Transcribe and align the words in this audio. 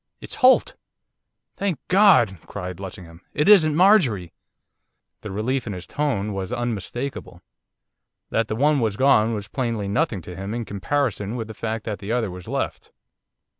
'It's 0.19 0.33
Holt!' 0.33 0.75
'Thank 1.57 1.77
God!' 1.87 2.39
cried 2.47 2.79
Lessingham. 2.79 3.21
'It 3.35 3.47
isn't 3.47 3.75
Marjorie!' 3.75 4.33
The 5.21 5.29
relief 5.29 5.67
in 5.67 5.73
his 5.73 5.85
tone 5.85 6.33
was 6.33 6.51
unmistakable. 6.51 7.43
That 8.31 8.47
the 8.47 8.55
one 8.55 8.79
was 8.79 8.97
gone 8.97 9.35
was 9.35 9.47
plainly 9.47 9.87
nothing 9.87 10.23
to 10.23 10.35
him 10.35 10.55
in 10.55 10.65
comparison 10.65 11.35
with 11.35 11.47
the 11.49 11.53
fact 11.53 11.83
that 11.85 11.99
the 11.99 12.11
other 12.11 12.31
was 12.31 12.47
left. 12.47 12.91